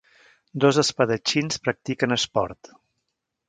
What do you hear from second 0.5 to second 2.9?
Dos espadatxins practiquen esport.